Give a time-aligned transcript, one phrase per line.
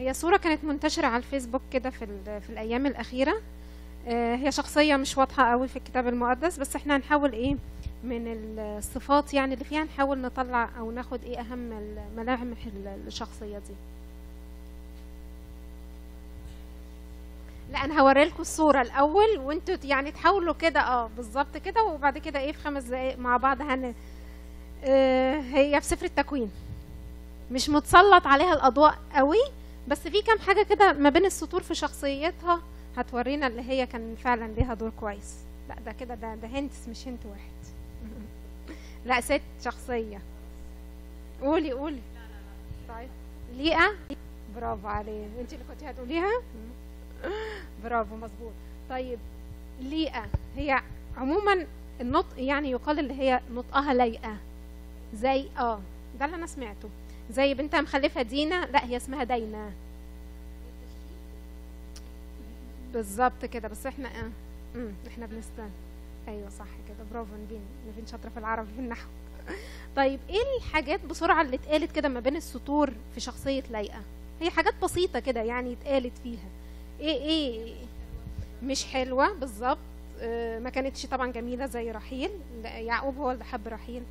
[0.00, 2.06] هي صورة كانت منتشرة على الفيسبوك كده في
[2.40, 3.34] في الأيام الأخيرة.
[4.08, 7.56] آه، هي شخصية مش واضحة قوي في الكتاب المقدس بس إحنا هنحاول إيه
[8.04, 8.22] من
[8.58, 13.74] الصفات يعني اللي فيها نحاول نطلع أو ناخد إيه أهم الملامح ال- الشخصية دي.
[17.72, 22.38] لا أنا هوري لكم الصورة الأول وانتوا يعني تحاولوا كده آه بالظبط كده وبعد كده
[22.40, 23.94] إيه في خمس دقايق مع بعض هن
[24.84, 26.50] آه، هي في سفر التكوين.
[27.52, 29.38] مش متسلط عليها الأضواء قوي
[29.88, 32.62] بس في كام حاجة كده ما بين السطور في شخصيتها
[32.96, 35.34] هتورينا اللي هي كان فعلا ليها دور كويس.
[35.68, 37.50] لا ده كده ده ده هنتس مش هنت واحد.
[39.06, 40.20] لا ست شخصية.
[41.42, 42.00] قولي قولي.
[42.88, 43.08] طيب.
[43.56, 43.92] ليئة؟
[44.56, 46.30] برافو عليه انت اللي كنتي هتقوليها؟
[47.84, 48.52] برافو مظبوط.
[48.90, 49.18] طيب
[49.80, 50.26] ليئة.
[50.56, 50.80] هي
[51.16, 51.66] عموما
[52.00, 54.36] النطق يعني يقال اللي هي نطقها لايقة
[55.14, 55.80] زي آه.
[56.18, 56.88] ده اللي أنا سمعته.
[57.30, 59.70] زي بنتها مخلفة دينا لا هي اسمها دينا.
[62.92, 64.08] بالظبط كده بس إحنا
[64.74, 65.70] امم إحنا بنستنى
[66.28, 66.96] أيوه صح كده.
[67.12, 69.08] برافو نبين نبين شاطرة في العربي في النحو
[69.96, 74.00] طيب إيه الحاجات بسرعة اللي اتقالت كده ما بين السطور في شخصية لايقة؟
[74.40, 76.48] هي حاجات بسيطة كده يعني اتقالت فيها.
[77.00, 77.74] إيه إيه
[78.62, 79.78] مش حلوة بالظبط.
[80.20, 82.30] آه، ما كانتش طبعا جميلة زي رحيل.
[82.64, 84.02] يعقوب هو اللي حب رحيل.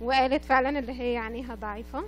[0.00, 1.98] وقالت فعلا اللي هي عينيها ضعيفة.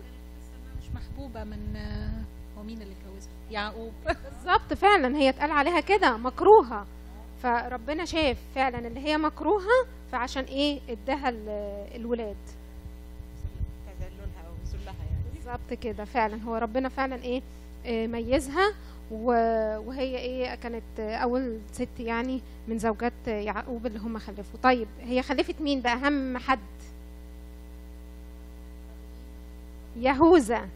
[0.81, 3.93] مش محبوبة من آه، هو مين اللي اتجوزها؟ يعقوب.
[4.07, 6.87] بالظبط فعلا هي اتقال عليها كده مكروهة.
[7.43, 11.49] فربنا شاف فعلا اللي هي مكروهة فعشان إيه اداها ال-
[11.97, 12.37] الولاد.
[13.87, 15.35] تذللها أو ذلها يعني.
[15.35, 16.43] بالظبط كده فعلا.
[16.43, 17.43] هو ربنا فعلا إيه
[17.87, 18.73] آه، ميزها.
[19.11, 24.61] و- وهي إيه كانت أول ست يعني من زوجات يعقوب اللي هم خلفوا.
[24.63, 26.59] طيب هي خلفت مين بقى؟ أهم حد.
[29.97, 30.69] يهوذا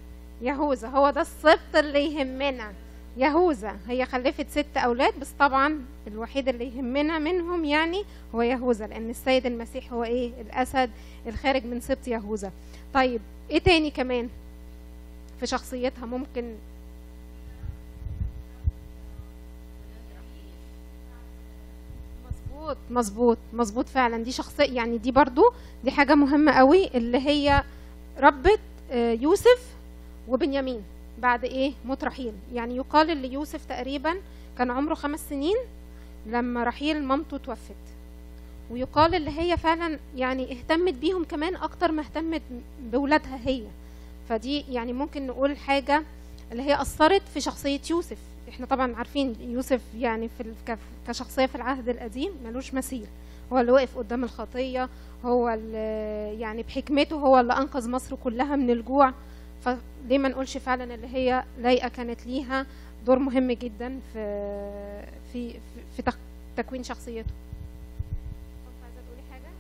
[0.43, 2.73] يهوذا هو ده السبط اللي يهمنا.
[3.17, 9.11] يهوذا هي خلفت ست أولاد بس طبعا الوحيد اللي يهمنا منهم يعني هو يهوذا لأن
[9.11, 10.91] السيد المسيح هو إيه؟ الأسد
[11.27, 12.53] الخارج من سبط يهوذا.
[12.95, 14.29] طيب إيه تاني كمان
[15.41, 16.55] في شخصيتها ممكن؟
[22.29, 24.25] مظبوط مظبوط مظبوط فعلا.
[24.25, 25.43] دي شخصية يعني دي برضو
[25.85, 27.65] دي حاجة مهمة قوي اللي هي
[28.19, 28.61] ربت
[28.93, 29.75] يوسف
[30.29, 30.83] وبنيامين
[31.19, 32.33] بعد إيه؟ موت رحيل.
[32.55, 34.17] يعني يقال إن يوسف تقريبا
[34.59, 35.57] كان عمره خمس سنين
[36.27, 37.75] لما رحيل مامته توفت.
[38.71, 42.43] ويقال اللي هي فعلا يعني اهتمت بيهم كمان أكتر ما اهتمت
[42.93, 43.63] بولادها هي.
[44.29, 46.03] فدي يعني ممكن نقول حاجة
[46.53, 48.19] اللي هي أثرت في شخصية يوسف.
[48.49, 50.53] إحنا طبعا عارفين يوسف يعني في
[51.09, 53.07] كشخصية في العهد القديم ملوش مثيل.
[53.53, 54.89] هو اللي وقف قدام الخطية
[55.25, 59.13] هو اللي يعني بحكمته هو اللي أنقذ مصر كلها من الجوع.
[59.65, 62.67] فليه ما نقولش فعلا اللي هي لايقة كانت ليها؟
[63.07, 64.19] دور مهم جدا في
[65.33, 65.59] في في,
[65.97, 66.19] في تك-
[66.57, 67.29] تكوين شخصيته.
[68.67, 69.53] كنت عايزة تقولي حاجة؟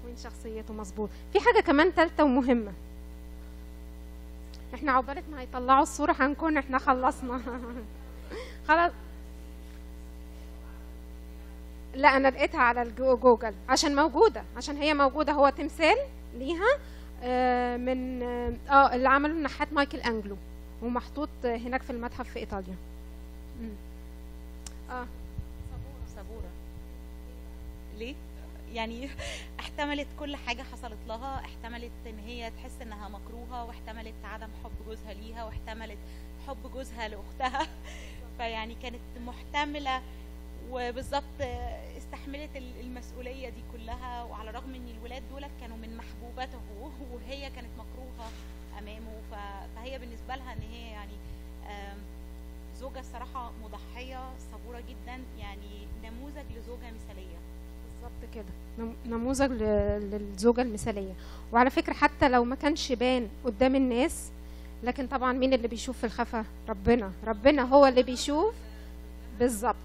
[0.00, 1.08] تكوين شخصيته مظبوط.
[1.32, 2.72] في حاجة كمان تالتة ومهمة.
[4.74, 7.40] إحنا عقبالك ما هيطلعوا الصورة هنكون إحنا خلصنا.
[8.68, 8.92] خلاص.
[11.94, 15.96] لا أنا لقيتها على جوجل عشان موجودة عشان هي موجودة هو تمثال
[16.34, 16.78] ليها
[17.22, 20.36] آه، من آه آه، اللي عمله النحات مايكل أنجلو
[20.82, 22.74] ومحطوط هناك في المتحف في إيطاليا.
[24.90, 25.06] آه
[26.16, 26.50] صبورة
[27.98, 28.14] ليه؟
[28.72, 29.08] يعني
[29.60, 35.12] احتملت كل حاجة حصلت لها احتملت إن هي تحس إنها مكروهة واحتملت عدم حب جوزها
[35.14, 35.98] ليها واحتملت
[36.48, 37.66] حب جوزها لأختها
[38.38, 40.02] فيعني كانت محتملة
[40.70, 41.40] وبالظبط
[41.98, 46.58] استحملت ال- المسؤولية دي كلها وعلى الرغم إن الولاد دولت كانوا من محبوباته
[47.12, 48.30] وهي كانت مكروهة
[48.78, 51.12] أمامه فهي بالنسبة لها إن هي يعني
[51.66, 51.98] آم،
[52.80, 54.20] زوجة الصراحة مضحية
[54.52, 57.36] صبورة جدا يعني نموذج لزوجة مثالية.
[57.84, 58.44] بالظبط كده.
[58.78, 61.12] نم- نموذج ل- للزوجة المثالية.
[61.52, 64.30] وعلى فكرة حتى لو ما كانش بان قدام الناس
[64.82, 67.12] لكن طبعا مين اللي بيشوف في الخفا؟ ربنا.
[67.26, 68.54] ربنا هو اللي بيشوف.
[69.38, 69.76] بالظبط.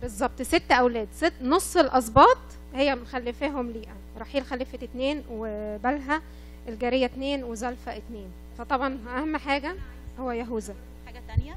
[0.00, 0.42] بالظبط.
[0.42, 1.08] ست أولاد.
[1.14, 2.38] ست نص الاسباط
[2.74, 6.22] هي مخلفاهم ليئة رحيل خلفت اتنين وبلها
[6.68, 8.28] الجارية اتنين وزلفة اتنين.
[8.58, 9.74] فطبعا أهم حاجة
[10.18, 10.74] هو يهوذا.
[11.06, 11.56] حاجة تانية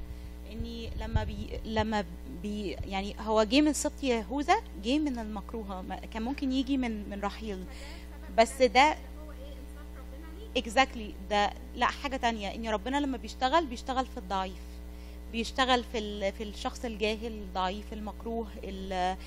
[0.52, 2.06] إني لما بي لما
[2.44, 5.82] بي يعني هو جه من سبط يهوذا جه من المكروهة.
[5.82, 7.64] ما- كان ممكن يجي من من رحيل.
[8.38, 8.96] بس ده
[10.58, 12.56] exactly ده لا حاجة تانية.
[12.56, 14.54] إن ربنا لما بيشتغل بيشتغل في الضعيف.
[15.34, 19.18] بيشتغل في في الشخص الجاهل الضعيف المكروه ال-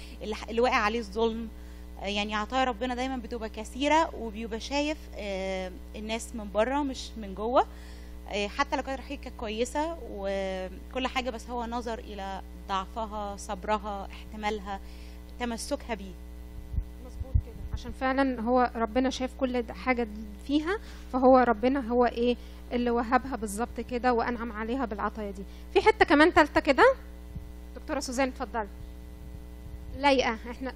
[0.50, 1.48] اللي واقع عليه الظلم.
[2.02, 7.66] يعني عطايا ربنا دايما بتبقى كثيرة وبيبقى شايف آه، الناس من بره مش من جوه.
[8.28, 14.08] آه، حتى لو كانت رحيل كانت كويسة وكل حاجة بس هو نظر إلى ضعفها صبرها
[14.12, 14.80] احتمالها
[15.40, 16.12] تمسكها بيه.
[17.06, 17.54] مظبوط كده.
[17.74, 20.08] عشان فعلا هو ربنا شاف كل حاجة
[20.46, 20.78] فيها
[21.12, 22.36] فهو ربنا هو إيه
[22.72, 25.42] اللي وهبها بالظبط كده وأنعم عليها بالعطايا دي.
[25.74, 26.94] في حتة كمان ثالثه كده؟
[27.76, 28.68] دكتورة سوزان اتفضلي.
[29.98, 30.36] لايقة.
[30.50, 30.72] إحنا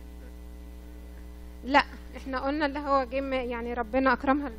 [1.64, 1.84] لا
[2.16, 4.50] إحنا قلنا اللي هو جه يعني ربنا أكرمها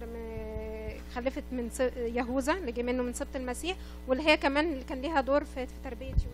[1.15, 5.21] خلفت من يهوذا اللي جه منه من سبط المسيح واللي هي كمان اللي كان ليها
[5.21, 6.25] دور في في تربية يوسف.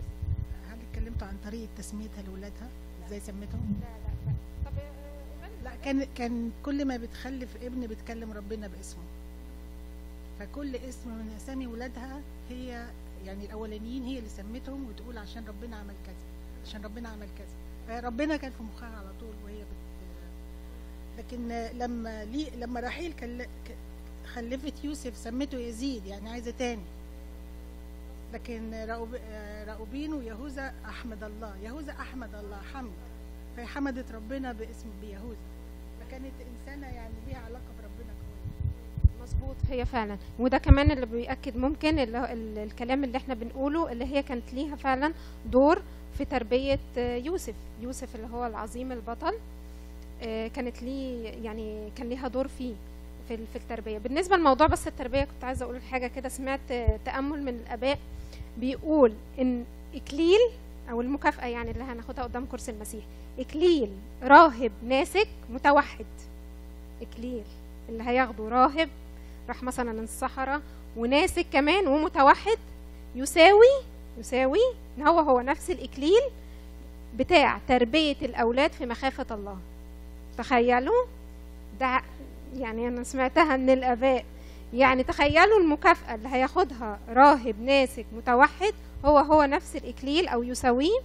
[0.70, 2.68] هل اتكلمتوا عن طريقة تسميتها لاولادها
[3.06, 4.34] إزاي سميتهم؟ لا لا لا.
[4.70, 9.02] طب آه،؟ لا كان كان كل ما بتخلف ابن بتكلم ربنا باسمه.
[10.38, 12.20] فكل اسم من أسامي ولادها
[12.50, 12.86] هي
[13.26, 16.14] يعني الأولانيين هي اللي سمتهم وتقول عشان ربنا عمل كذا
[16.66, 17.46] عشان ربنا عمل كذا.
[18.00, 19.78] فربنا كان في مخها على طول وهي بت
[21.18, 21.48] لكن
[21.78, 23.46] لما لي لما رحيل كل-
[24.34, 26.82] خلفت يوسف سمته يزيد يعني عايزة تاني.
[28.34, 28.74] لكن
[29.68, 31.56] رأوبين ويهوذا أحمد الله.
[31.62, 32.90] يهوذا أحمد الله حمد.
[33.56, 35.36] فهي حمدت ربنا باسم بيهوذا.
[36.00, 37.87] فكانت إنسانة يعني ليها علاقة بربنا.
[39.42, 39.56] مظبوط.
[39.70, 40.18] هي فعلا.
[40.38, 42.32] وده كمان اللي بيأكد ممكن اللي
[42.64, 45.12] الكلام اللي إحنا بنقوله اللي هي كانت ليها فعلا
[45.46, 45.82] دور
[46.18, 47.54] في تربية يوسف.
[47.80, 49.32] يوسف اللي هو العظيم البطل
[50.22, 52.74] آه، كانت ليه يعني كان ليها دور فيه
[53.28, 53.98] في في التربية.
[53.98, 56.28] بالنسبة لموضوع بس التربية كنت عايزة أقول حاجة كده.
[56.28, 56.72] سمعت
[57.04, 57.98] تأمل من الآباء
[58.58, 59.64] بيقول إن
[59.94, 60.38] إكليل
[60.90, 63.04] أو المكافأة يعني اللي هناخدها قدام كرسي المسيح
[63.38, 63.90] إكليل
[64.22, 66.06] راهب ناسك متوحد.
[67.02, 67.44] إكليل
[67.88, 68.88] اللي هياخده راهب
[69.48, 70.60] راح مثلا الصحراء
[70.96, 72.58] وناسك كمان ومتوحد
[73.14, 73.82] يساوي
[74.18, 74.58] يساوي
[75.00, 76.22] هو هو نفس الإكليل
[77.16, 79.56] بتاع تربية الأولاد في مخافة الله.
[80.38, 81.04] تخيلوا؟
[81.80, 82.00] ده
[82.56, 84.24] يعني أنا سمعتها من الآباء.
[84.74, 88.72] يعني تخيلوا المكافأة اللي هياخدها راهب ناسك متوحد
[89.04, 90.98] هو هو نفس الإكليل أو يساويه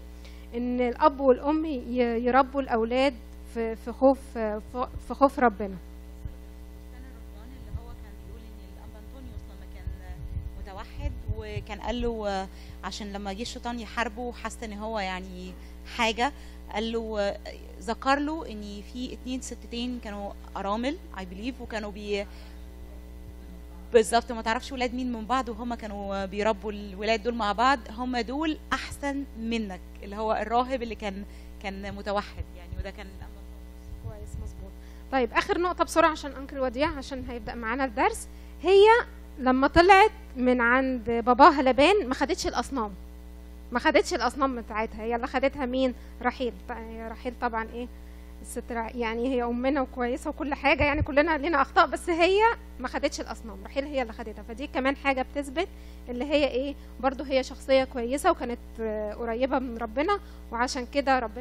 [0.55, 3.13] إن الأب والأم ي- يربوا الأولاد
[3.53, 4.19] في في خوف
[5.07, 5.75] في خوف ربنا.
[11.43, 12.47] وكان قال له آه،
[12.83, 15.53] عشان لما جه الشيطان يحاربه حس إن هو يعني
[15.97, 16.33] حاجة
[16.73, 17.37] قال له آه،
[17.81, 22.25] ذكر له إن في اتنين ستتين كانوا أرامل اي بليف وكانوا بي
[23.93, 28.17] بالظبط ما تعرفش ولاد مين من بعض وهم كانوا بيربوا الولاد دول مع بعض هم
[28.17, 31.25] دول أحسن منك اللي هو الراهب اللي كان
[31.63, 33.07] كان متوحد يعني وده كان
[34.03, 34.71] كويس مظبوط.
[35.11, 38.27] طيب آخر نقطة بسرعة عشان أنكل وديع عشان هيبدأ معانا الدرس.
[38.63, 38.85] هي
[39.39, 42.91] لما طلعت من عند باباها لبان ما خدتش الأصنام.
[43.71, 46.53] ما خدتش الأصنام بتاعتها هي اللي خدتها مين؟ رحيل.
[47.09, 47.87] رحيل طبعا إيه؟
[48.41, 52.41] الست يعني هي أمنا وكويسة وكل حاجة يعني كلنا لنا أخطاء بس هي
[52.79, 53.57] ما خدتش الأصنام.
[53.65, 54.43] رحيل هي اللي خدتها.
[54.43, 55.67] فدي كمان حاجة بتثبت
[56.09, 58.59] اللي هي إيه؟ برضو هي شخصية كويسة وكانت
[59.19, 60.19] قريبة من ربنا
[60.51, 61.27] وعشان كده ربنا